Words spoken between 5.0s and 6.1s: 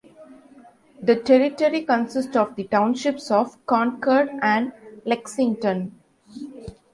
Lexington.